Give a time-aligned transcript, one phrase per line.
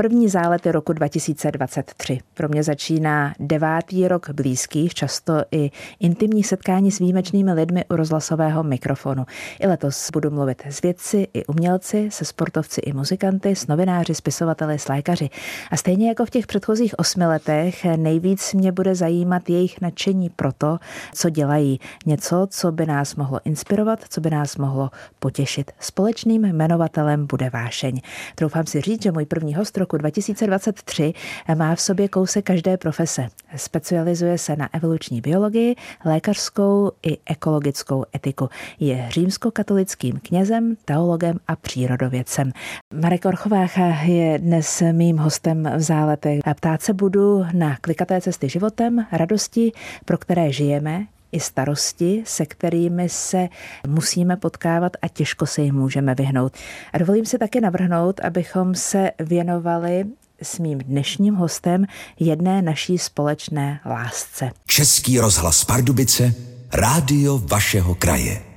[0.00, 2.18] První zálety roku 2023.
[2.34, 8.62] Pro mě začíná devátý rok blízkých, často i intimních setkání s výjimečnými lidmi u rozhlasového
[8.62, 9.26] mikrofonu.
[9.60, 14.78] I letos budu mluvit s vědci i umělci, se sportovci i muzikanty, s novináři, spisovateli,
[14.78, 15.30] s lékaři.
[15.70, 20.52] A stejně jako v těch předchozích osmi letech, nejvíc mě bude zajímat jejich nadšení pro
[20.52, 20.78] to,
[21.14, 21.80] co dělají.
[22.06, 25.70] Něco, co by nás mohlo inspirovat, co by nás mohlo potěšit.
[25.80, 28.00] Společným jmenovatelem bude vášeň.
[28.34, 31.12] Troufám si říct, že můj první host roku 2023
[31.54, 33.28] má v sobě kousek každé profese.
[33.56, 35.74] Specializuje se na evoluční biologii,
[36.04, 38.48] lékařskou i ekologickou etiku.
[38.80, 42.52] Je římskokatolickým knězem, teologem a přírodovědcem.
[42.94, 46.40] Marek Orchovách je dnes mým hostem v záletech.
[46.56, 49.72] Ptát se budu na klikaté cesty životem, radosti,
[50.04, 53.48] pro které žijeme, i starosti, se kterými se
[53.86, 56.52] musíme potkávat a těžko se jim můžeme vyhnout.
[56.92, 60.04] A dovolím si také navrhnout, abychom se věnovali
[60.42, 61.84] s mým dnešním hostem
[62.20, 64.50] jedné naší společné lásce.
[64.66, 66.34] Český rozhlas Pardubice,
[66.72, 68.47] rádio vašeho kraje.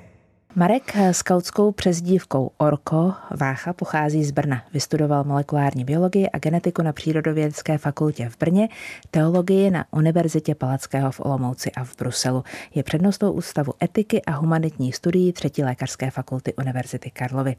[0.55, 4.63] Marek s kautskou přezdívkou Orko Vácha pochází z Brna.
[4.73, 8.69] Vystudoval molekulární biologii a genetiku na Přírodovědecké fakultě v Brně,
[9.11, 12.43] teologii na Univerzitě Palackého v Olomouci a v Bruselu.
[12.75, 17.55] Je přednostou Ústavu etiky a humanitních studií třetí lékařské fakulty Univerzity Karlovy.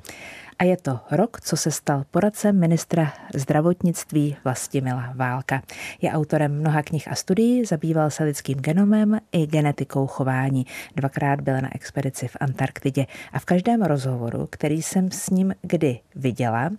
[0.59, 5.63] A je to rok, co se stal poradcem ministra zdravotnictví Vlastimila Válka.
[6.01, 10.67] Je autorem mnoha knih a studií, zabýval se lidským genomem i genetikou chování.
[10.97, 16.01] Dvakrát byl na expedici v Antarktidě a v každém rozhovoru, který jsem s ním kdy
[16.15, 16.71] viděla,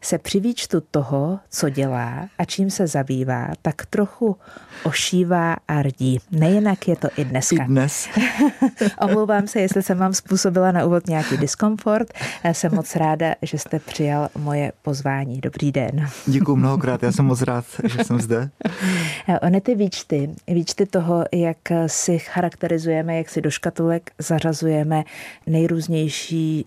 [0.00, 4.36] se při výčtu toho, co dělá a čím se zabývá, tak trochu
[4.84, 6.18] ošívá a rdí.
[6.30, 7.64] Nejinak je to i dneska.
[7.64, 8.08] I dnes.
[9.00, 12.12] Omlouvám se, jestli jsem vám způsobila na úvod nějaký diskomfort.
[12.52, 15.40] Jsem moc ráda, že jste přijal moje pozvání.
[15.40, 16.08] Dobrý den.
[16.26, 18.50] Děkuji mnohokrát, já jsem moc rád, že jsem zde.
[19.42, 25.04] Ony ty výčty, výčty toho, jak si charakterizujeme, jak si do škatulek zařazujeme
[25.46, 26.66] nejrůznější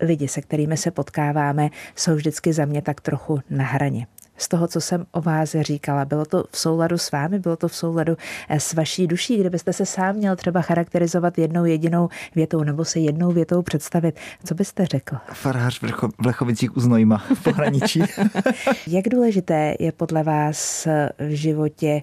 [0.00, 4.68] lidi, se kterými se potkáváme, jsou vždycky za mě tak trochu na hraně z toho,
[4.68, 6.04] co jsem o vás říkala.
[6.04, 8.16] Bylo to v souladu s vámi, bylo to v souladu
[8.48, 12.98] eh, s vaší duší, kdybyste se sám měl třeba charakterizovat jednou jedinou větou nebo se
[12.98, 14.16] jednou větou představit.
[14.44, 15.16] Co byste řekl?
[15.32, 18.02] Farhář v Vlechovicích u Znojma v pohraničí.
[18.86, 20.86] Jak důležité je podle vás
[21.18, 22.02] v životě,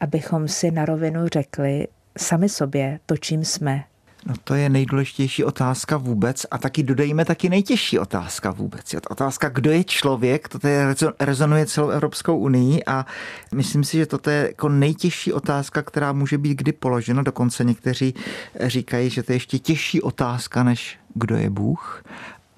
[0.00, 3.84] abychom si na rovinu řekli sami sobě to, čím jsme,
[4.26, 8.90] No to je nejdůležitější otázka vůbec a taky dodejme taky nejtěžší otázka vůbec.
[8.90, 13.06] To otázka, kdo je člověk, to je, rezonuje celou Evropskou unii a
[13.54, 17.22] myslím si, že toto je jako nejtěžší otázka, která může být kdy položena.
[17.22, 18.14] Dokonce někteří
[18.60, 22.04] říkají, že to je ještě těžší otázka, než kdo je Bůh.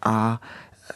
[0.02, 0.40] A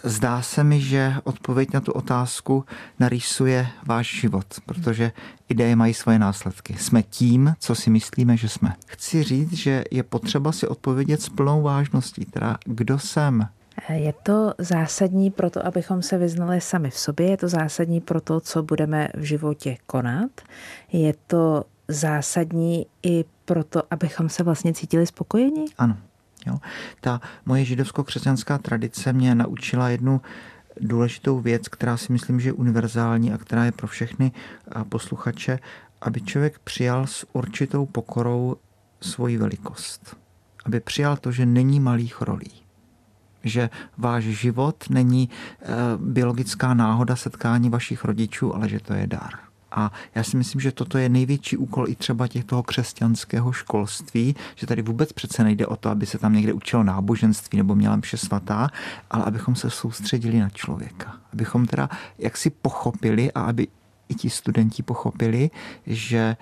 [0.03, 2.65] Zdá se mi, že odpověď na tu otázku
[2.99, 5.13] narýsuje váš život, protože
[5.49, 6.77] ideje mají svoje následky.
[6.79, 8.75] Jsme tím, co si myslíme, že jsme.
[8.87, 13.49] Chci říct, že je potřeba si odpovědět s plnou vážností, teda kdo jsem,
[13.89, 18.21] je to zásadní pro to, abychom se vyznali sami v sobě, je to zásadní pro
[18.21, 20.31] to, co budeme v životě konat,
[20.93, 25.65] je to zásadní i pro to, abychom se vlastně cítili spokojení?
[25.79, 25.97] Ano.
[26.47, 26.59] Jo?
[27.01, 30.21] Ta moje židovsko-křesťanská tradice mě naučila jednu
[30.81, 34.33] důležitou věc, která si myslím, že je univerzální a která je pro všechny
[34.89, 35.59] posluchače,
[36.01, 38.57] aby člověk přijal s určitou pokorou
[39.01, 40.17] svoji velikost.
[40.65, 42.53] Aby přijal to, že není malých rolí.
[43.45, 45.67] Že váš život není e,
[45.97, 49.48] biologická náhoda setkání vašich rodičů, ale že to je dar.
[49.79, 54.37] A já si myslím, že toto je největší úkol i třeba těch toho křesťanského školství,
[54.55, 57.97] že tady vůbec přece nejde o to, aby se tam někde učilo náboženství nebo měla
[57.97, 58.69] mše svatá,
[59.11, 61.17] ale abychom se soustředili na člověka.
[61.33, 61.89] Abychom teda
[62.19, 63.67] jaksi pochopili a aby
[64.09, 65.51] i ti studenti pochopili,
[65.87, 66.37] že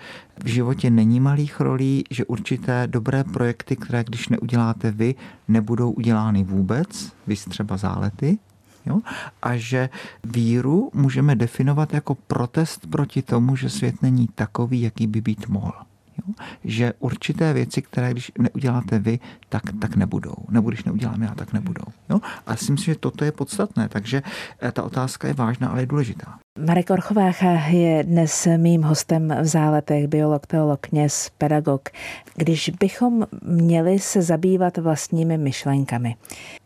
[0.44, 5.14] v životě není malých rolí, že určité dobré projekty, které když neuděláte vy,
[5.48, 8.38] nebudou udělány vůbec, vy třeba zálety,
[8.86, 9.00] Jo?
[9.42, 9.88] A že
[10.24, 15.72] víru můžeme definovat jako protest proti tomu, že svět není takový, jaký by být mohl.
[16.18, 16.34] Jo?
[16.64, 19.18] Že určité věci, které když neuděláte vy,
[19.48, 20.34] tak, tak nebudou.
[20.48, 21.84] Nebo když neudělám já, tak nebudou.
[22.10, 22.20] Jo?
[22.46, 24.22] A myslím že toto je podstatné, takže
[24.62, 26.38] eh, ta otázka je vážná, ale je důležitá.
[26.66, 31.88] Marek Orchovácha je dnes mým hostem v záletech, biolog, teolog, kněz, pedagog.
[32.36, 36.16] Když bychom měli se zabývat vlastními myšlenkami.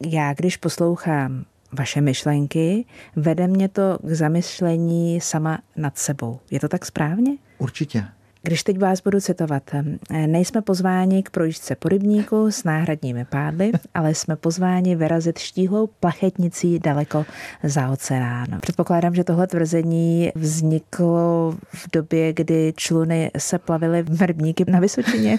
[0.06, 2.84] Já, když poslouchám vaše myšlenky,
[3.16, 6.40] vede mě to k zamyšlení sama nad sebou.
[6.50, 7.36] Je to tak správně?
[7.58, 8.04] Určitě.
[8.42, 9.62] Když teď vás budu citovat,
[10.26, 16.78] nejsme pozváni k projížďce po rybníku s náhradními pádly, ale jsme pozváni vyrazit štíhlou plachetnicí
[16.78, 17.26] daleko
[17.62, 18.46] za oceán.
[18.60, 25.38] Předpokládám, že tohle tvrzení vzniklo v době, kdy čluny se plavily v rybníky na Vysočině.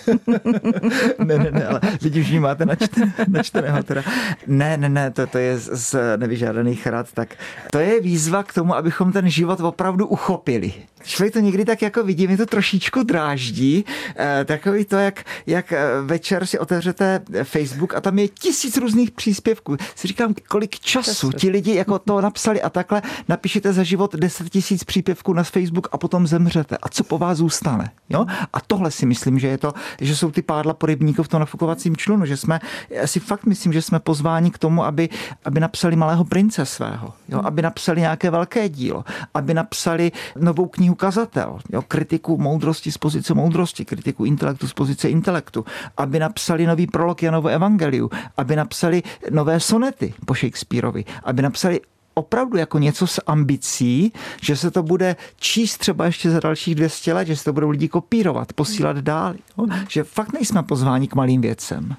[1.26, 4.04] ne, ne, ne, ale lidi už máte načteného, načteného teda.
[4.48, 7.36] Ne, ne, ne, to, to je z nevyžádaných rad, tak
[7.72, 10.74] to je výzva k tomu, abychom ten život opravdu uchopili.
[11.04, 13.86] Člověk to někdy tak jako vidí, mi to trošičku dráždí.
[14.16, 19.12] Eh, takový to, jak, jak eh, večer si otevřete Facebook a tam je tisíc různých
[19.12, 19.78] příspěvků.
[19.96, 24.50] Si říkám, kolik času ti lidi jako to napsali a takhle napíšete za život 10
[24.50, 26.78] tisíc příspěvků na Facebook a potom zemřete.
[26.78, 27.92] A co po vás zůstane?
[28.10, 28.26] Jo?
[28.54, 31.40] A tohle si myslím, že je to, že jsou ty pádla po rybníku v tom
[31.40, 32.60] nafukovacím člunu, že jsme,
[32.90, 35.10] já si fakt myslím, že jsme pozváni k tomu, aby,
[35.46, 37.42] aby napsali malého prince svého, jo?
[37.44, 42.98] aby napsali nějaké velké dílo, aby napsali novou knihu knihu Kazatel, jo, kritiku moudrosti z
[42.98, 45.66] pozice moudrosti, kritiku intelektu z pozice intelektu,
[45.98, 51.80] aby napsali nový prolog Janovo evangeliu, aby napsali nové sonety po Shakespeareovi, aby napsali
[52.14, 57.14] opravdu jako něco s ambicí, že se to bude číst třeba ještě za dalších 200
[57.14, 59.34] let, že se to budou lidi kopírovat, posílat dál.
[59.58, 59.66] Jo?
[59.90, 61.96] Že fakt nejsme pozváni k malým věcem.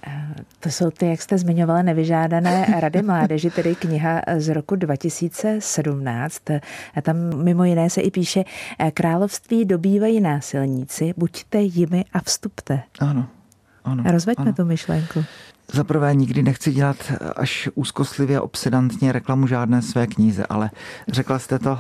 [0.61, 6.51] To jsou ty, jak jste zmiňovala, nevyžádané rady mládeži, tedy kniha z roku 2017.
[6.95, 8.45] A tam mimo jiné se i píše,
[8.95, 12.83] království dobývají násilníci, buďte jimi a vstupte.
[13.01, 13.27] Ano.
[13.85, 14.53] Ano, Rozveďme ano.
[14.53, 15.25] tu myšlenku.
[15.75, 20.71] Za prvé nikdy nechci dělat až úzkostlivě obsedantně reklamu žádné své kníze, ale
[21.09, 21.79] řekla jste to,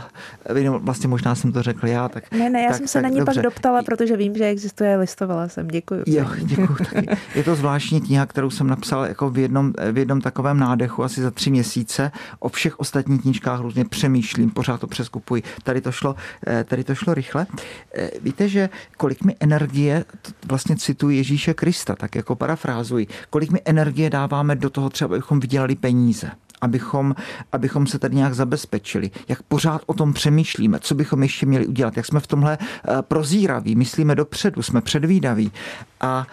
[0.78, 2.08] vlastně možná jsem to řekl já.
[2.08, 3.34] Tak, ne, ne, já tak, jsem se tak, na ní dobře.
[3.34, 6.02] pak doptala, protože vím, že existuje, listovala jsem, děkuji.
[6.06, 7.06] Jo, děkuji.
[7.34, 11.22] Je to zvláštní kniha, kterou jsem napsal jako v jednom, v jednom takovém nádechu asi
[11.22, 12.12] za tři měsíce.
[12.38, 15.42] O všech ostatních knížkách různě přemýšlím, pořád to přeskupuji.
[15.62, 17.46] Tady to šlo, eh, tady to šlo rychle.
[17.94, 20.04] Eh, víte, že kolik mi energie,
[20.46, 23.71] vlastně cituji Ježíše Krista, tak jako parafrázuji, kolik mi energie
[24.10, 26.30] dáváme do toho třeba, abychom vydělali peníze
[26.62, 27.14] abychom,
[27.52, 31.96] abychom se tady nějak zabezpečili, jak pořád o tom přemýšlíme, co bychom ještě měli udělat,
[31.96, 35.52] jak jsme v tomhle eh, prozíraví, myslíme dopředu, jsme předvídaví.
[36.00, 36.26] A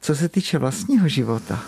[0.00, 1.58] co se týče vlastního života,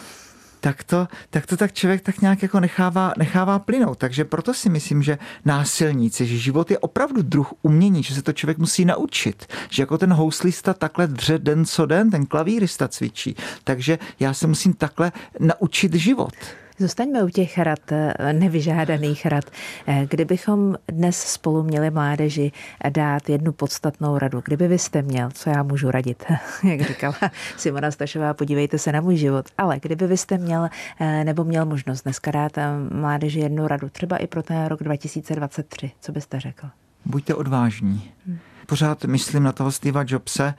[0.63, 3.99] tak to, tak to tak člověk tak nějak jako nechává, nechává plynout.
[3.99, 8.33] Takže proto si myslím, že násilníci, že život je opravdu druh umění, že se to
[8.33, 9.47] člověk musí naučit.
[9.71, 13.37] Že jako ten houslista takhle dře den co den, ten klavírista cvičí.
[13.65, 16.35] Takže já se musím takhle naučit život.
[16.79, 19.45] Zůstaňme u těch rad, eh, nevyžádaných rad.
[19.87, 22.53] Eh, kdybychom dnes spolu měli mládeži
[22.91, 26.25] dát jednu podstatnou radu, kdyby vy jste měl, co já můžu radit,
[26.65, 27.15] jak říkala
[27.57, 30.69] Simona Stašová, podívejte se na můj život, ale kdyby vy jste měl
[31.01, 32.53] eh, nebo měl možnost dneska dát
[32.93, 36.67] mládeži jednu radu, třeba i pro ten rok 2023, co byste řekl?
[37.05, 38.11] Buďte odvážní.
[38.27, 40.55] Hmm pořád myslím na toho Steva Jobse,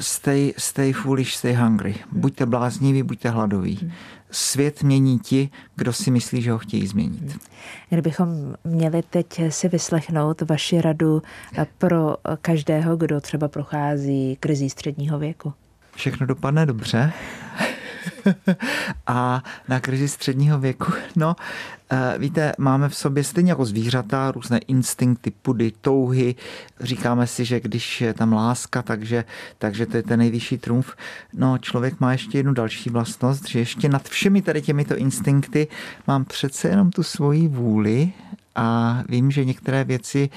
[0.00, 1.94] stay, stay foolish, stay hungry.
[2.12, 3.92] Buďte blázniví, buďte hladoví.
[4.30, 7.38] Svět mění ti, kdo si myslí, že ho chtějí změnit.
[7.90, 11.22] Kdybychom měli teď si vyslechnout vaši radu
[11.78, 15.52] pro každého, kdo třeba prochází krizí středního věku.
[15.94, 17.12] Všechno dopadne dobře.
[19.06, 21.36] a na krizi středního věku, no,
[21.90, 26.34] eh, víte, máme v sobě stejně jako zvířata různé instinkty, pudy, touhy.
[26.80, 29.24] Říkáme si, že když je tam láska, takže,
[29.58, 30.94] takže to je ten nejvyšší trumf.
[31.32, 35.68] No, člověk má ještě jednu další vlastnost, že ještě nad všemi tady těmito instinkty
[36.06, 38.12] mám přece jenom tu svoji vůli
[38.54, 40.30] a vím, že některé věci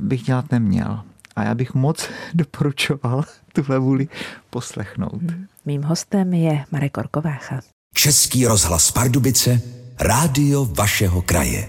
[0.00, 1.00] bych dělat neměl.
[1.36, 4.08] A já bych moc doporučoval tuhle vůli
[4.50, 5.22] poslechnout.
[5.64, 7.60] Mým hostem je Marek Orkovácha.
[7.94, 9.60] Český rozhlas Pardubice,
[10.00, 11.68] rádio vašeho kraje.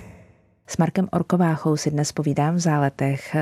[0.68, 3.36] S Markem Orkováchou si dnes povídám v záletech.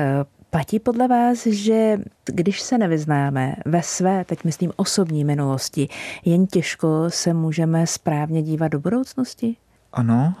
[0.50, 5.88] Platí podle vás, že když se nevyznáme ve své, teď myslím osobní minulosti,
[6.24, 9.56] jen těžko se můžeme správně dívat do budoucnosti?
[9.92, 10.34] Ano,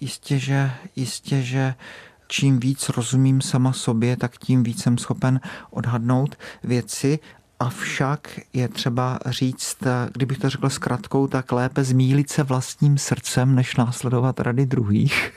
[0.00, 1.74] jistě, že, jistě, že
[2.28, 7.18] čím víc rozumím sama sobě, tak tím víc jsem schopen odhadnout věci
[7.60, 9.76] Avšak je třeba říct,
[10.12, 15.32] kdybych to řekl zkratkou, tak lépe zmílit se vlastním srdcem, než následovat rady druhých.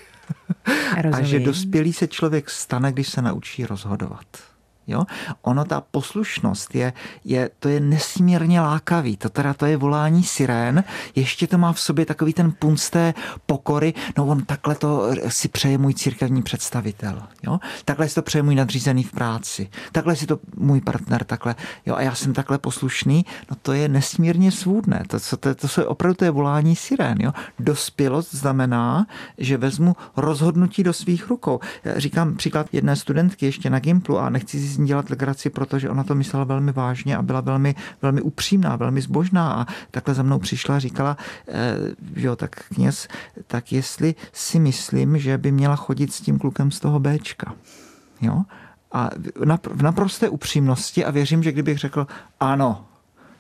[1.02, 1.14] Rozumím.
[1.14, 4.51] A že dospělý se člověk stane, když se naučí rozhodovat.
[4.92, 5.04] Jo?
[5.42, 6.94] Ono, ta poslušnost, je,
[7.26, 9.18] je, to je nesmírně lákavý.
[9.18, 10.84] To teda to je volání sirén.
[11.16, 13.14] Ještě to má v sobě takový ten punc té
[13.46, 13.94] pokory.
[14.18, 17.22] No on takhle to si přeje můj církevní představitel.
[17.44, 17.60] Jo?
[17.86, 19.70] Takhle si to přeje můj nadřízený v práci.
[19.92, 21.56] Takhle si to můj partner takhle.
[21.86, 21.96] Jo?
[21.96, 23.26] A já jsem takhle poslušný.
[23.50, 25.04] No to je nesmírně svůdné.
[25.08, 27.18] To, to, to, to je opravdu to je volání sirén.
[27.22, 27.32] Jo?
[27.60, 29.06] Dospělost znamená,
[29.38, 31.60] že vezmu rozhodnutí do svých rukou.
[31.84, 35.90] Já říkám příklad jedné studentky ještě na Gimplu a nechci z ní dělat legraci, protože
[35.90, 40.24] ona to myslela velmi vážně a byla velmi, velmi upřímná, velmi zbožná a takhle za
[40.24, 41.76] mnou přišla a říkala, eh,
[42.16, 43.08] jo, tak kněz,
[43.48, 47.54] tak jestli si myslím, že by měla chodit s tím klukem z toho Bčka.
[48.22, 48.44] Jo?
[48.92, 49.10] A
[49.74, 52.08] v naprosté upřímnosti a věřím, že kdybych řekl
[52.40, 52.86] ano,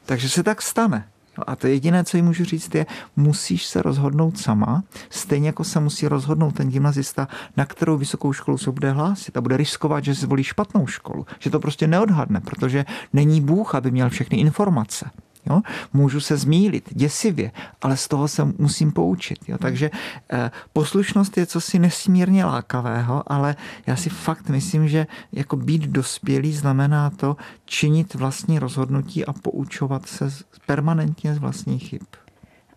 [0.06, 1.08] takže se tak stane.
[1.38, 2.86] No a to jediné, co jí můžu říct, je,
[3.16, 8.58] musíš se rozhodnout sama, stejně jako se musí rozhodnout ten gymnazista, na kterou vysokou školu
[8.58, 12.86] se bude hlásit a bude riskovat, že zvolí špatnou školu, že to prostě neodhadne, protože
[13.14, 15.10] není Bůh, aby měl všechny informace.
[15.46, 15.62] Jo?
[15.94, 19.40] Můžu se zmílit děsivě, ale z toho se musím poučit.
[19.48, 19.58] Jo?
[19.58, 19.92] Takže
[20.32, 23.56] eh, poslušnost je cosi nesmírně lákavého, ale
[23.88, 30.06] já si fakt myslím, že jako být dospělý znamená to činit vlastní rozhodnutí a poučovat
[30.06, 30.30] se
[30.66, 32.02] permanentně z vlastních chyb.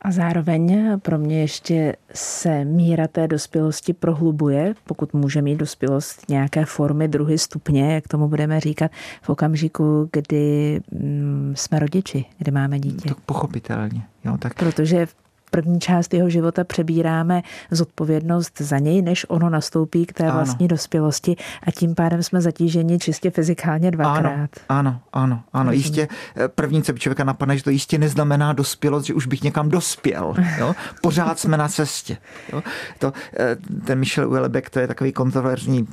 [0.05, 6.65] A zároveň pro mě ještě se míra té dospělosti prohlubuje, pokud může mít dospělost nějaké
[6.65, 8.91] formy, druhy, stupně, jak tomu budeme říkat,
[9.23, 13.09] v okamžiku, kdy mm, jsme rodiči, kdy máme dítě.
[13.09, 14.03] To pochopitelně.
[14.25, 14.55] Jo, tak...
[14.55, 15.07] Protože
[15.55, 20.35] první část jeho života přebíráme zodpovědnost za něj, než ono nastoupí k té ano.
[20.35, 24.51] vlastní dospělosti a tím pádem jsme zatíženi čistě fyzikálně dvakrát.
[24.69, 25.43] Ano, ano, ano.
[25.53, 25.73] ano.
[25.73, 29.43] Jistě eh, první, co by člověka napadne, že to jistě neznamená dospělost, že už bych
[29.43, 30.35] někam dospěl.
[30.59, 30.75] Jo?
[31.03, 32.17] Pořád jsme na cestě.
[32.53, 32.63] Jo?
[32.99, 35.87] To, eh, ten Michel Houellebecq, to je takový kontroverzní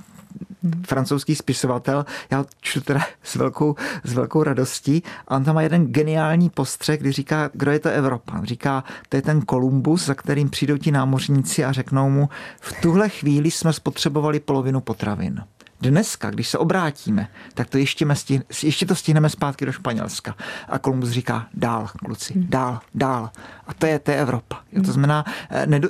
[0.88, 5.88] francouzský spisovatel, já čtu teda s velkou, s velkou radostí a on tam má jeden
[5.88, 8.42] geniální postřeh, kdy říká, kdo je to Evropa.
[8.44, 12.30] Říká, to je ten Kolumbus, za kterým přijdou ti námořníci a řeknou mu,
[12.62, 15.44] v tuhle chvíli jsme spotřebovali polovinu potravin.
[15.82, 20.36] Dneska, když se obrátíme, tak to ještě, stihne, ještě to stihneme zpátky do Španělska.
[20.70, 22.46] A Kolumbus říká, dál, kluci, hmm.
[22.50, 23.30] dál, dál.
[23.68, 24.56] A to je, to je Evropa.
[24.56, 24.94] Jo, to hmm.
[24.94, 25.90] znamená, eh, nedo,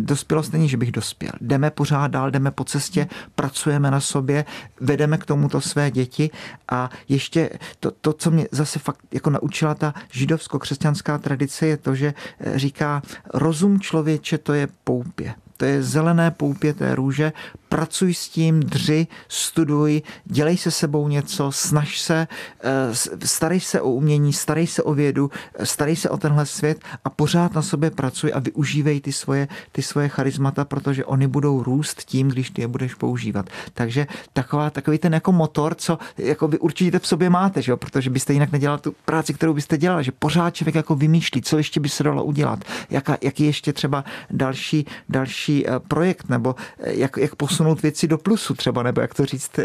[0.00, 1.32] dospělost není, že bych dospěl.
[1.40, 3.30] Jdeme pořád dál, jdeme po cestě, hmm.
[3.34, 4.44] pracujeme na sobě,
[4.80, 6.30] vedeme k tomuto své děti
[6.68, 11.94] a ještě to, to co mě zase fakt jako naučila ta židovsko-křesťanská tradice, je to,
[11.94, 13.02] že eh, říká,
[13.34, 17.32] rozum člověče to je poupě to je zelené poupě té růže,
[17.72, 22.28] pracuj s tím, dři, studuj, dělej se sebou něco, snaž se,
[22.60, 26.84] eh, starej se o umění, starej se o vědu, eh, starej se o tenhle svět
[27.04, 31.62] a pořád na sobě pracuj a využívej ty svoje, ty svoje charizmata, protože oni budou
[31.62, 33.48] růst tím, když ty je budeš používat.
[33.74, 37.76] Takže taková, takový ten jako motor, co jako vy určitě v sobě máte, že jo?
[37.76, 41.56] protože byste jinak nedělal tu práci, kterou byste dělal, že pořád člověk jako vymýšlí, co
[41.56, 46.54] ještě by se dalo udělat, jaká, jaký ještě třeba další, další eh, projekt, nebo
[46.86, 49.64] jak, jak posunout posunout věci do plusu třeba, nebo jak to říct eh,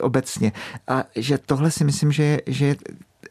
[0.00, 0.52] obecně.
[0.88, 2.76] A že tohle si myslím, že je, že je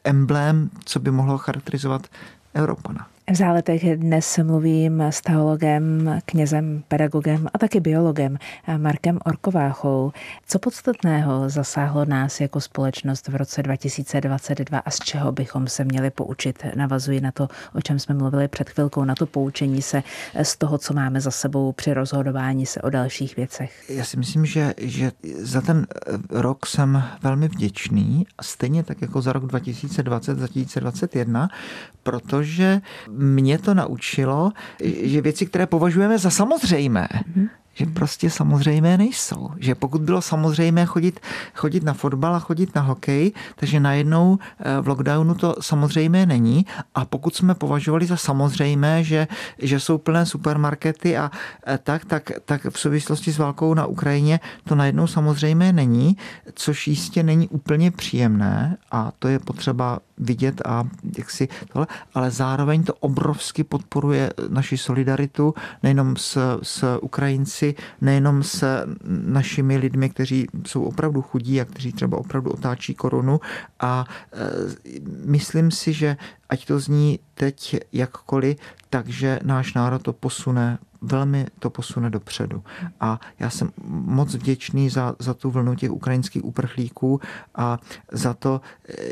[0.04, 2.06] emblém, co by mohlo charakterizovat
[2.54, 3.06] Evropana.
[3.32, 8.38] V záletech dnes mluvím s teologem, knězem, pedagogem a taky biologem
[8.76, 10.12] Markem Orkováchou.
[10.46, 16.10] Co podstatného zasáhlo nás jako společnost v roce 2022 a z čeho bychom se měli
[16.10, 16.62] poučit?
[16.74, 20.02] Navazuji na to, o čem jsme mluvili před chvilkou, na to poučení se
[20.42, 23.90] z toho, co máme za sebou při rozhodování se o dalších věcech.
[23.90, 25.86] Já si myslím, že, že za ten
[26.30, 31.48] rok jsem velmi vděčný, stejně tak jako za rok 2020, 2021,
[32.02, 32.80] protože
[33.16, 34.52] mě to naučilo,
[35.02, 39.50] že věci, které považujeme za samozřejmé, mm-hmm že prostě samozřejmé nejsou.
[39.58, 41.20] Že pokud bylo samozřejmé chodit,
[41.54, 46.66] chodit na fotbal a chodit na hokej, takže najednou eh, v lockdownu to samozřejmé není.
[46.94, 49.28] A pokud jsme považovali za samozřejmé, že,
[49.58, 51.30] že jsou plné supermarkety a
[51.66, 56.16] eh, tak, tak, tak v souvislosti s válkou na Ukrajině to najednou samozřejmé není,
[56.54, 60.84] což jistě není úplně příjemné a to je potřeba vidět a
[61.18, 68.42] jak si tohle, ale zároveň to obrovsky podporuje naši solidaritu nejenom s, s Ukrajinci, nejenom
[68.42, 73.40] s našimi lidmi, kteří jsou opravdu chudí a kteří třeba opravdu otáčí korunu.
[73.80, 74.38] A e,
[75.24, 76.16] myslím si, že
[76.48, 78.56] ať to zní teď jakkoliv,
[78.90, 82.62] takže náš národ to posune velmi to posune dopředu.
[83.00, 87.20] A já jsem moc vděčný za, za tu vlnu těch ukrajinských uprchlíků
[87.54, 87.78] a
[88.12, 88.60] za to,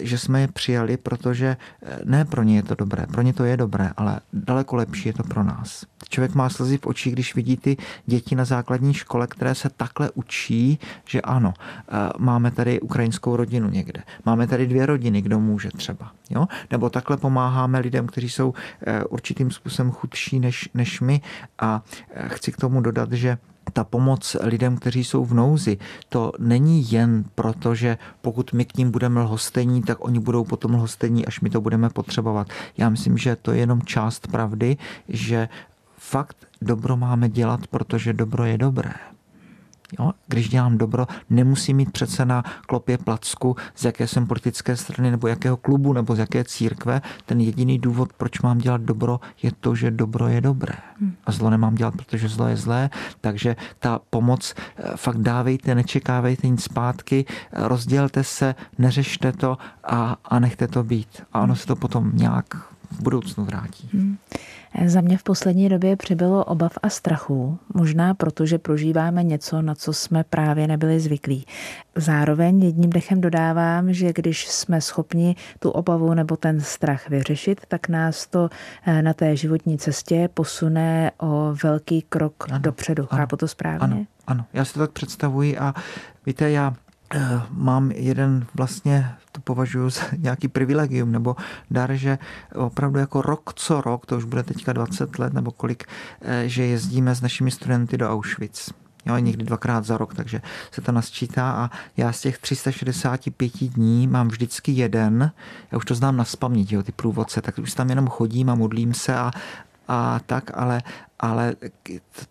[0.01, 3.45] že jsme je přijali, protože eh, ne pro ně je to dobré, pro ně to
[3.45, 5.85] je dobré, ale daleko lepší je to pro nás.
[6.09, 10.11] Člověk má slzy v očích, když vidí ty děti na základní škole, které se takhle
[10.15, 15.71] učí, že ano, eh, máme tady ukrajinskou rodinu někde, máme tady dvě rodiny, kdo může
[15.71, 16.13] třeba.
[16.31, 16.47] Jo?
[16.71, 18.55] Nebo takhle pomáháme lidem, kteří jsou
[18.87, 21.21] eh, určitým způsobem chudší než, než my
[21.59, 23.39] a Eh, chci k tomu dodat, že
[23.73, 28.77] ta pomoc lidem, kteří jsou v nouzi, to není jen proto, že pokud my k
[28.77, 32.49] ním budeme lhostení, tak oni budou potom lhostení, až my to budeme potřebovat.
[32.79, 34.77] Já myslím, že to je jenom část pravdy,
[35.09, 35.49] že
[35.99, 38.93] fakt dobro máme dělat, protože dobro je dobré.
[39.99, 40.13] Jo?
[40.27, 45.29] Když dělám dobro, nemusím mít přece na klopě placku, z jaké jsem politické strany, nebo
[45.29, 47.03] jakého klubu, nebo z jaké církve.
[47.27, 50.75] Ten jediný důvod, proč mám dělat dobro, je to, že dobro je dobré.
[51.27, 52.91] A zlo nemám dělat, protože zlo je zlé.
[53.21, 60.39] Takže ta pomoc, eh, fakt dávejte, nečekávejte nic zpátky, rozdělte se, neřešte to a, a
[60.39, 61.23] nechte to být.
[61.33, 63.89] A ono se to potom nějak v budoucnu vrátí.
[63.93, 64.17] Hmm.
[64.87, 69.75] Za mě v poslední době přibylo obav a strachu, možná proto, že prožíváme něco, na
[69.75, 71.47] co jsme právě nebyli zvyklí.
[71.97, 77.89] Zároveň jedním dechem dodávám, že když jsme schopni tu obavu nebo ten strach vyřešit, tak
[77.89, 78.51] nás to
[78.87, 83.07] eh, na té životní cestě posune o velký krok ano, dopředu.
[83.11, 83.79] Ano, Chápu to správně?
[83.81, 85.75] Ano, ano, já si to tak představuji a
[86.27, 86.75] víte, já
[87.15, 91.37] Eh, mám jeden vlastně, považuji za nějaký privilegium nebo
[91.71, 92.19] dar, že
[92.55, 95.85] opravdu jako rok co rok, to už bude teďka 20 let nebo kolik,
[96.23, 98.71] eh, že jezdíme s našimi studenty do Auschwitz.
[99.07, 104.07] Jo, někdy dvakrát za rok, takže se to nasčítá a já z těch 365 dní
[104.07, 105.33] mám vždycky jeden,
[105.73, 108.55] já už to znám na spaměť, jo, ty průvodce, tak už tam jenom chodím a
[108.55, 109.31] modlím se a,
[109.89, 110.83] a tak, ale,
[111.23, 111.55] ale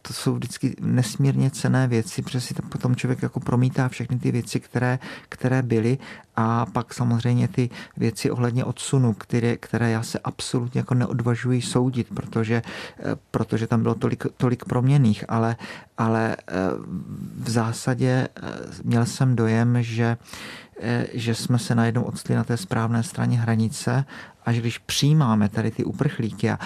[0.01, 4.31] to jsou vždycky nesmírně cené věci, protože si to potom člověk jako promítá všechny ty
[4.31, 5.98] věci, které, které byly.
[6.36, 12.07] A pak samozřejmě ty věci ohledně odsunu, které, které já se absolutně jako neodvažuji soudit,
[12.13, 12.62] protože,
[13.31, 15.55] protože tam bylo tolik, tolik proměných, ale,
[15.98, 16.53] ale eh,
[17.43, 18.41] v zásadě eh,
[18.83, 20.17] měl jsem dojem, že
[20.81, 24.05] eh, že jsme se najednou odstli na té správné straně hranice.
[24.45, 26.60] A že když přijímáme tady ty uprchlíky, a,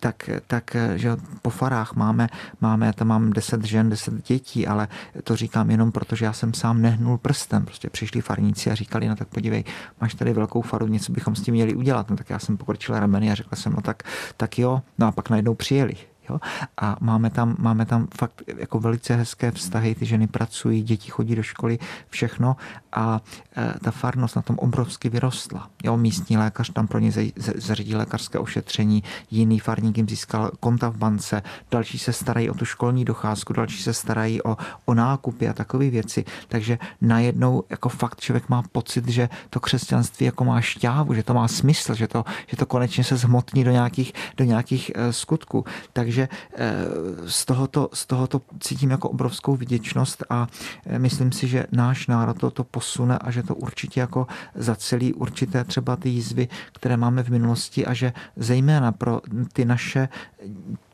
[0.00, 2.28] tak, tak že po farách máme,
[2.60, 4.88] máme, já tam mám deset žen, deset dětí, ale
[5.24, 7.64] to říkám jenom proto, že já jsem sám nehnul prstem.
[7.64, 9.64] Prostě přišli farníci a říkali, no tak podívej,
[10.00, 12.10] máš tady velkou faru, něco bychom s tím měli udělat.
[12.10, 14.02] No tak já jsem pokrčil rameny a řekl jsem, no tak,
[14.36, 15.94] tak jo, no a pak najednou přijeli.
[16.28, 16.38] Jo?
[16.76, 21.36] A máme tam, máme tam fakt jako velice hezké vztahy, ty ženy pracují, děti chodí
[21.36, 22.56] do školy, všechno
[22.92, 23.20] a
[23.56, 25.68] e, ta farnost na tom obrovsky vyrostla.
[25.84, 25.96] Jo?
[25.96, 27.12] Místní lékař tam pro ně
[27.56, 32.64] zařídil lékařské ošetření, jiný farník jim získal konta v bance, další se starají o tu
[32.64, 36.24] školní docházku, další se starají o, o nákupy a takové věci.
[36.48, 41.34] Takže najednou jako fakt člověk má pocit, že to křesťanství jako má šťávu, že to
[41.34, 45.64] má smysl, že to, že to konečně se zhmotní do nějakých, do nějakých e, skutků.
[45.92, 46.84] Takže takže eh,
[47.26, 50.46] z tohoto, z tohoto cítím jako obrovskou vděčnost a
[50.86, 55.12] eh, myslím si, že náš národ to, to posune a že to určitě jako zacelí
[55.12, 59.20] určité třeba ty jízvy, které máme v minulosti a že zejména pro
[59.52, 60.08] ty naše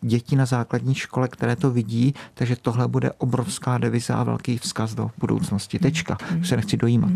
[0.00, 4.94] děti na základní škole, které to vidí, takže tohle bude obrovská deviza a velký vzkaz
[4.94, 5.78] do budoucnosti.
[5.78, 6.16] Tečka.
[6.40, 7.10] Už se nechci dojímat.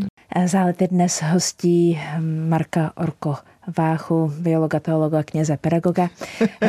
[0.46, 2.00] Zálety dnes hostí
[2.48, 3.36] Marka Orko
[3.78, 6.08] Váchu, biologa, teologa, kněze, pedagoga.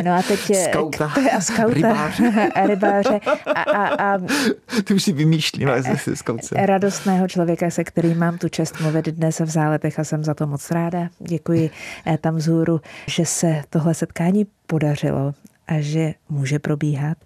[0.04, 0.56] No a teď...
[0.56, 2.50] skauta, a skauta, rybáře.
[2.54, 3.20] A rybáře.
[3.54, 4.18] A, a, a,
[4.84, 5.72] Ty už si vymýšlí, no,
[6.14, 6.66] skautce.
[6.66, 10.46] Radostného člověka, se kterým mám tu čest mluvit dnes v záletech a jsem za to
[10.46, 11.08] moc ráda.
[11.18, 11.70] Děkuji
[12.06, 15.34] eh, tam zhůru, že se tohle setkání podařilo
[15.66, 17.18] a že může probíhat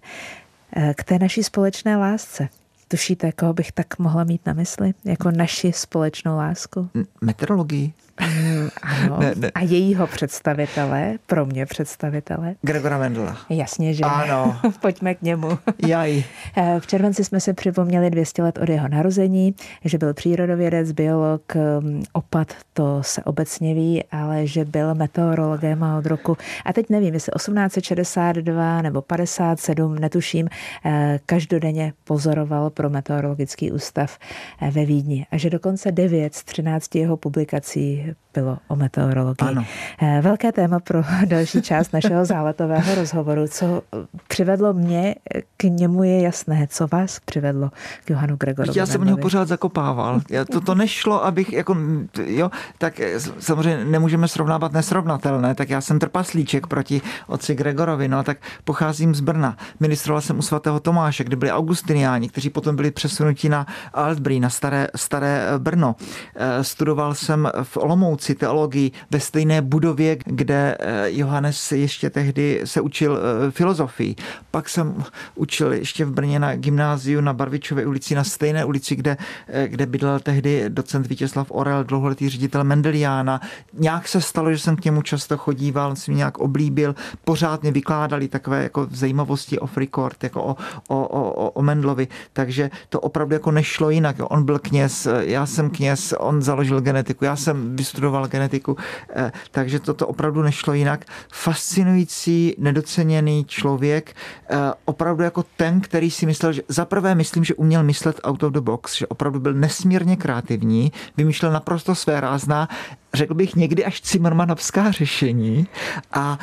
[0.75, 2.49] eh, k té naší společné lásce.
[2.87, 4.93] Tušíte, koho bych tak mohla mít na mysli?
[5.05, 6.89] Jako naši společnou lásku?
[7.21, 7.93] Meteorologii.
[8.19, 9.17] Mm, ano.
[9.19, 9.51] Ne, ne.
[9.55, 12.55] A jejího představitele, pro mě představitele.
[12.61, 13.37] Gregora Mendela.
[13.49, 14.03] Jasně, že.
[14.03, 14.59] Ano.
[14.81, 15.57] Pojďme k němu.
[15.87, 16.23] Jaj.
[16.57, 19.55] Eh, v červenci jsme se připomněli 200 let od jeho narození,
[19.85, 21.41] že byl přírodovědec, biolog,
[21.79, 27.13] mm, opat, to se obecně ví, ale že byl meteorologem od roku, a teď nevím,
[27.13, 30.47] jestli 1862 nebo 57, netuším,
[30.85, 34.17] eh, každodenně pozoroval pro meteorologický ústav
[34.61, 35.25] eh, ve Vídni.
[35.31, 39.47] A že dokonce 9 z 13 jeho publikací bylo o meteorologii.
[39.47, 39.65] Ano.
[40.01, 43.47] Eh, velké téma pro další část našeho záletového rozhovoru.
[43.47, 43.81] Co
[44.27, 45.15] přivedlo mě
[45.57, 46.67] k němu je jasné.
[46.69, 47.69] Co vás přivedlo
[48.05, 48.79] k Johanu Gregorovi?
[48.79, 50.21] Já jsem něho pořád zakopával.
[50.29, 51.77] Já, to, to nešlo, abych jako,
[52.25, 58.23] jo, tak eh, samozřejmě nemůžeme srovnávat nesrovnatelné, tak já jsem trpaslíček proti otci Gregorovi, no
[58.23, 59.57] tak pocházím z Brna.
[59.79, 64.49] Ministroval jsem u svatého Tomáše, kde byli augustiniáni, kteří potom byli přesunuti na Altbrý, na
[64.49, 65.95] staré, staré Brno.
[66.35, 67.98] Eh, studoval jsem v Olomouci
[68.35, 74.15] teologii ve stejné budově, kde eh, Johannes ještě tehdy se učil eh, filozofii.
[74.51, 75.03] Pak jsem
[75.35, 79.85] učil ještě v Brně na gymnáziu na Barvičové ulici, na stejné ulici, kde, eh, kde
[79.85, 83.41] bydlel tehdy docent Vítězslav Orel, dlouholetý ředitel Mendeliána.
[83.73, 87.61] Nějak se stalo, že jsem k němu často chodíval, on si mě nějak oblíbil, pořád
[87.61, 90.55] mě vykládali takové jako zajímavosti off record, jako o,
[90.87, 94.15] o, o, o Mendlovi, takže to opravdu jako nešlo jinak.
[94.19, 98.77] On byl kněz, já jsem kněz, on založil genetiku, já jsem studoval genetiku,
[99.15, 101.05] eh, takže toto opravdu nešlo jinak.
[101.31, 104.15] Fascinující, nedoceněný člověk,
[104.49, 108.53] eh, opravdu jako ten, který si myslel, že zaprvé myslím, že uměl myslet out of
[108.53, 112.69] the box, že opravdu byl nesmírně kreativní, vymýšlel naprosto své rázná,
[113.13, 115.67] řekl bych někdy až cimrmanovská řešení
[116.13, 116.39] a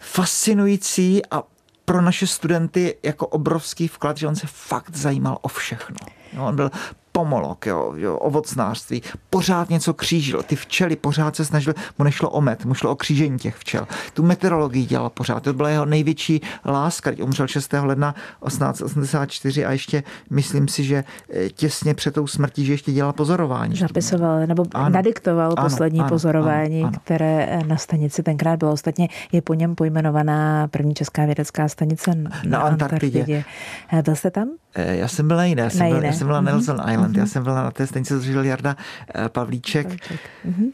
[0.00, 1.42] fascinující a
[1.84, 5.96] pro naše studenty jako obrovský vklad, že on se fakt zajímal o všechno.
[6.32, 6.70] No, on byl
[7.16, 10.42] pomolok, jo, jo, ovocnářství, pořád něco křížil.
[10.42, 13.86] Ty včely pořád se snažil, mu nešlo o met, mu šlo o křížení těch včel.
[14.14, 17.10] Tu meteorologii dělal pořád, to byla jeho největší láska.
[17.22, 17.72] Umřel 6.
[17.72, 18.14] ledna
[18.46, 23.76] 1884 a ještě myslím si, že eh, těsně před tou smrtí, že ještě dělal pozorování.
[23.76, 26.98] Zapisoval nebo ano, nadiktoval ano, poslední ano, pozorování, ano, ano.
[27.04, 28.72] které eh, na stanici tenkrát bylo.
[28.72, 33.20] Ostatně je po něm pojmenovaná první česká vědecká stanice na, na Antarktidě.
[33.20, 33.44] Antarktidě.
[33.92, 34.48] Eh, byl jste tam?
[34.76, 35.88] Já jsem byl na jiné, já jsem.
[35.88, 36.92] Byl, já jsem byl na Nelson mm-hmm.
[36.92, 37.18] Island, mm-hmm.
[37.18, 38.76] já jsem byl na té stanici, co Jarda
[39.14, 39.86] eh, Pavlíček.
[39.86, 40.20] Pavlíček.
[40.48, 40.72] Mm-hmm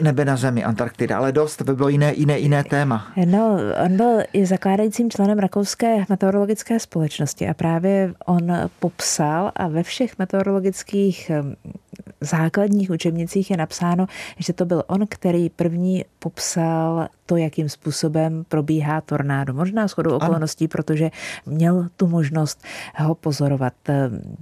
[0.00, 3.12] nebe na zemi, Antarktida, ale dost, to by bylo jiné, jiné, jiné téma.
[3.24, 9.82] No, on byl i zakládajícím členem Rakouské meteorologické společnosti a právě on popsal a ve
[9.82, 11.30] všech meteorologických
[12.20, 14.06] základních učebnicích je napsáno,
[14.38, 19.54] že to byl on, který první popsal to, jakým způsobem probíhá tornádo.
[19.54, 21.10] Možná shodou okolností, protože
[21.46, 22.64] měl tu možnost
[22.96, 23.74] ho pozorovat.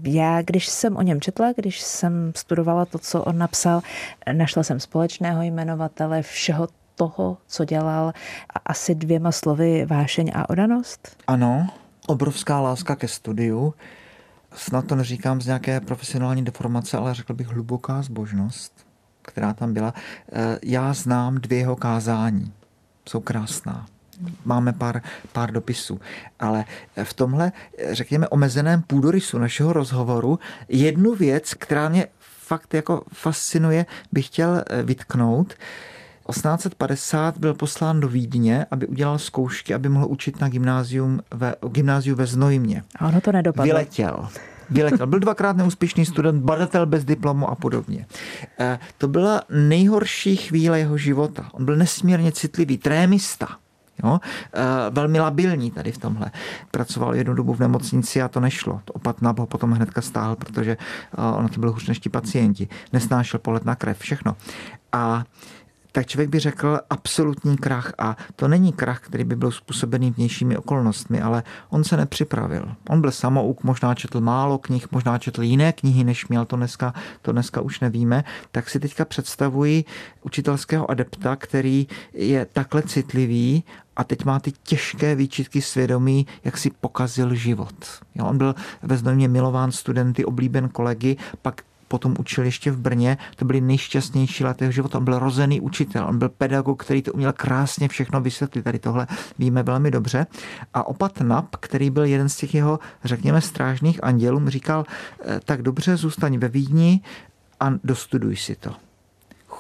[0.02, 3.80] Já, když jsem o něm četla, když jsem studovala to, co on napsal,
[4.32, 8.12] našla jsem společného jmenovatele všeho toho, co dělal,
[8.66, 11.16] asi dvěma slovy vášeň a odanost?
[11.26, 11.66] Ano,
[12.06, 13.74] obrovská láska ke studiu,
[14.54, 18.86] snad to neříkám z nějaké profesionální deformace, ale řekl bych hluboká zbožnost,
[19.22, 19.94] která tam byla.
[20.32, 22.52] Eh, já znám dvě jeho kázání.
[23.08, 23.86] Jsou krásná.
[24.44, 26.00] Máme pár, pár dopisů.
[26.40, 26.64] Ale
[27.04, 27.52] v tomhle,
[27.90, 34.82] řekněme, omezeném půdorysu našeho rozhovoru jednu věc, která mě fakt jako fascinuje, bych chtěl eh,
[34.82, 35.54] vytknout.
[36.30, 42.16] 1850 byl poslán do Vídně, aby udělal zkoušky, aby mohl učit na gymnázium ve, gymnáziu
[42.16, 42.82] ve Znojmě.
[42.96, 43.64] A ono to nedopadlo.
[43.64, 44.28] Vyletěl.
[44.70, 45.06] Vyletěl.
[45.06, 48.06] Byl dvakrát neúspěšný student, badatel bez diplomu a podobně.
[48.58, 51.48] E, to byla nejhorší chvíle jeho života.
[51.52, 53.48] On byl nesmírně citlivý, trémista.
[54.04, 54.20] Jo?
[54.54, 56.30] E, velmi labilní tady v tomhle.
[56.70, 58.80] Pracoval jednu dobu v nemocnici a to nešlo.
[58.92, 60.76] Opat ho potom hnedka stáhl, protože e,
[61.16, 62.68] ono to byl hůř než ti pacienti.
[62.92, 64.36] Nesnášel polet na krev, všechno.
[64.92, 65.24] A
[65.92, 67.92] tak člověk by řekl absolutní krach.
[67.98, 72.74] A to není krach, který by byl způsobený vnějšími okolnostmi, ale on se nepřipravil.
[72.88, 76.94] On byl samouk, možná četl málo knih, možná četl jiné knihy, než měl, to dneska,
[77.22, 78.24] to dneska už nevíme.
[78.53, 79.85] Tak si teďka představuji
[80.22, 83.64] učitelského adepta, který je takhle citlivý
[83.96, 87.74] a teď má ty těžké výčitky svědomí, jak si pokazil život.
[88.14, 93.18] Jo, on byl ve Znojmě milován studenty, oblíben kolegy, pak potom učil ještě v Brně,
[93.37, 94.98] to byly nejšťastnější lety jeho života.
[94.98, 98.62] On byl rozený učitel, on byl pedagog, který to uměl krásně všechno vysvětlit.
[98.62, 99.07] Tady tohle
[99.38, 100.26] víme velmi dobře.
[100.74, 104.85] A opat Nap, který byl jeden z těch jeho, řekněme, strážných andělů, říkal,
[105.24, 107.00] eh, tak dobře, zůstaň ve Vídni
[107.61, 108.74] a dostuduj si to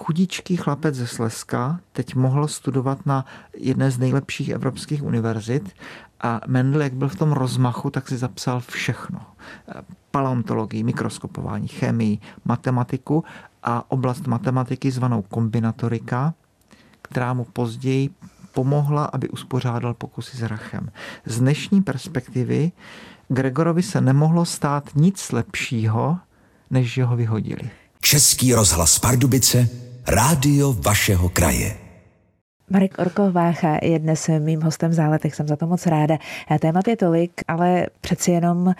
[0.00, 3.24] chudičký chlapec ze Slezska teď mohl studovat na
[3.56, 5.74] jedné z nejlepších evropských univerzit
[6.20, 9.20] a Mendel, jak byl v tom rozmachu, tak si zapsal všechno.
[10.10, 13.24] Paleontologii, mikroskopování, chemii, matematiku
[13.62, 16.34] a oblast matematiky zvanou kombinatorika,
[17.02, 18.10] která mu později
[18.52, 20.90] pomohla, aby uspořádal pokusy s rachem.
[21.26, 22.72] Z dnešní perspektivy
[23.28, 26.18] Gregorovi se nemohlo stát nic lepšího,
[26.70, 27.70] než že ho vyhodili.
[28.00, 29.68] Český rozhlas Pardubice,
[30.06, 31.89] rádio vašeho kraje.
[32.72, 36.18] Marek Orko Vácha je dnes mým hostem v záletech, jsem za to moc ráda.
[36.60, 38.74] Témat je tolik, ale přeci jenom,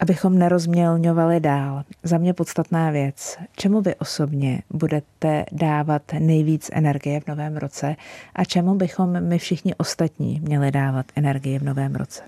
[0.00, 1.84] abychom nerozmělňovali dál.
[2.02, 3.38] Za mě podstatná věc.
[3.56, 7.96] Čemu vy osobně budete dávat nejvíc energie v novém roce
[8.34, 12.22] a čemu bychom my všichni ostatní měli dávat energie v novém roce?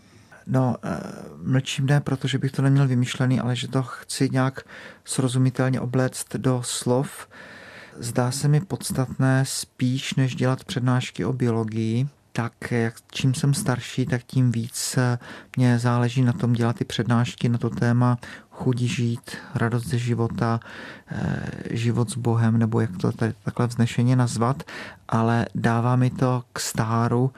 [0.47, 0.99] No, eh,
[1.43, 4.61] mlčím ne, protože bych to neměl vymyšlený, ale že to chci nějak
[5.05, 7.29] srozumitelně obléct do slov,
[7.99, 14.07] zdá se mi podstatné spíš, než dělat přednášky o biologii, tak jak, čím jsem starší,
[14.07, 14.99] tak tím víc
[15.57, 18.19] mě záleží na tom dělat ty přednášky na to téma
[18.57, 20.61] chudí žít, radost ze života,
[21.11, 24.63] eh, život s Bohem, nebo jak to tady takhle vznešeně nazvat,
[25.09, 27.31] ale dává mi to k stáru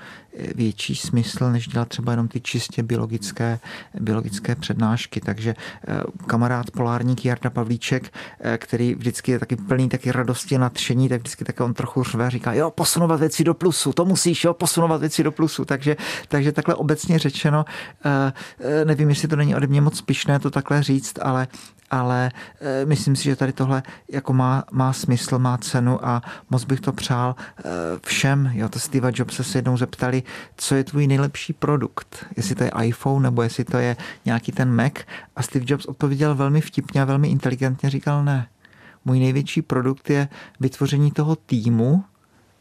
[0.54, 3.58] větší smysl, než dělat třeba jenom ty čistě biologické,
[4.00, 5.20] biologické přednášky.
[5.20, 5.54] Takže
[5.88, 11.08] eh, kamarád polárník Jarda Pavlíček, eh, který vždycky je taky plný taky radosti a nadšení,
[11.08, 14.54] tak vždycky tak on trochu řve, říká, jo, posunovat věci do plusu, to musíš, jo,
[14.54, 15.64] posunovat věci do plusu.
[15.64, 15.96] Takže,
[16.28, 17.64] takže takhle obecně řečeno,
[18.84, 21.48] nevím, jestli to není ode mě moc spišné to takhle říct, říct, ale
[21.90, 26.64] ale e, myslím si, že tady tohle jako má, má smysl, má cenu a moc
[26.64, 27.62] bych to přál e,
[28.06, 28.50] všem.
[28.54, 30.22] Jo, to Steve Jobs se jednou zeptali,
[30.56, 34.74] co je tvůj nejlepší produkt, jestli to je iPhone nebo jestli to je nějaký ten
[34.74, 34.92] Mac
[35.36, 38.48] a Steve Jobs odpověděl velmi vtipně a velmi inteligentně, říkal ne.
[39.04, 40.28] Můj největší produkt je
[40.60, 42.04] vytvoření toho týmu,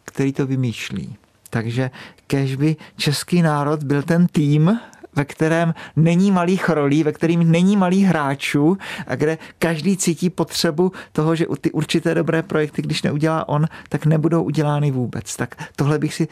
[0.05, 1.15] který to vymýšlí.
[1.49, 1.91] Takže
[2.27, 4.79] kež by český národ byl ten tým,
[5.17, 8.77] ve kterém není malých rolí, ve kterým není malých hráčů
[9.07, 14.05] a kde každý cítí potřebu toho, že ty určité dobré projekty, když neudělá on, tak
[14.05, 15.35] nebudou udělány vůbec.
[15.35, 16.27] Tak tohle bych si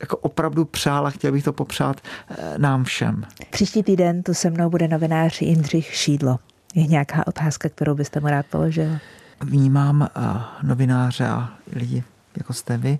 [0.00, 3.24] jako opravdu přál a chtěl bych to popřát eh, nám všem.
[3.50, 6.38] Příští týden tu se mnou bude novinář Jindřich Šídlo.
[6.74, 8.98] Je nějaká otázka, kterou byste mu rád položil?
[9.40, 10.20] Vnímám eh,
[10.62, 12.04] novináře a lidi,
[12.36, 12.98] jako jste vy,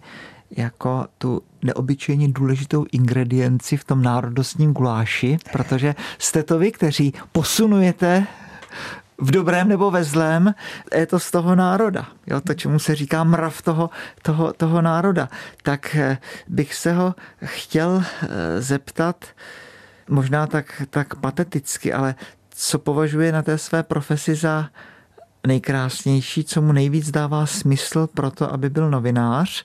[0.51, 8.27] jako tu neobyčejně důležitou ingredienci v tom národnostním guláši, protože jste to vy, kteří posunujete
[9.19, 10.55] v dobrém nebo ve zlém,
[10.95, 12.07] je to z toho národa.
[12.27, 13.91] Jo, to, čemu se říká mrav toho,
[14.23, 15.29] toho, toho národa.
[15.63, 18.29] Tak eh, bych se ho chtěl eh,
[18.61, 19.25] zeptat,
[20.09, 22.15] možná tak, tak pateticky, ale
[22.51, 24.69] co považuje na té své profesi za
[25.47, 29.65] nejkrásnější, co mu nejvíc dává smysl pro to, aby byl novinář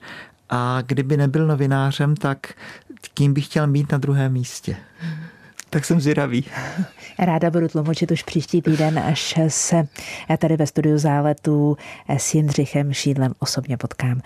[0.51, 2.53] a kdyby nebyl novinářem, tak
[3.13, 4.75] kým bych chtěl mít na druhém místě.
[5.69, 6.45] Tak jsem zvědavý.
[7.19, 9.87] Ráda budu tlumočit už příští týden, až se
[10.37, 11.77] tady ve studiu záletů
[12.09, 14.21] s Jindřichem Šídlem osobně potkám.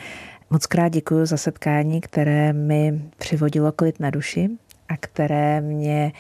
[0.50, 4.50] Moc krát děkuji za setkání, které mi přivodilo klid na duši
[4.90, 6.12] a které mě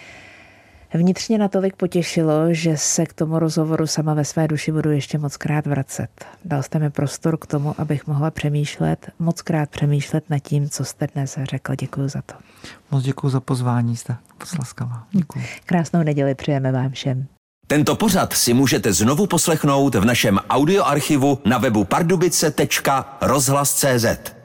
[0.93, 5.37] vnitřně natolik potěšilo, že se k tomu rozhovoru sama ve své duši budu ještě moc
[5.37, 6.25] krát vracet.
[6.45, 10.85] Dal jste mi prostor k tomu, abych mohla přemýšlet, moc krát přemýšlet nad tím, co
[10.85, 11.75] jste dnes řekl.
[11.75, 12.33] Děkuji za to.
[12.91, 15.03] Moc děkuji za pozvání, jste poslaskavá.
[15.11, 15.45] Děkuji.
[15.65, 17.27] Krásnou neděli přejeme vám všem.
[17.67, 24.35] Tento pořad si můžete znovu poslechnout v našem audioarchivu na webu pardubice.rozhlas.cz.